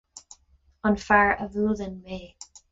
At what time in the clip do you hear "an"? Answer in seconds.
0.87-0.95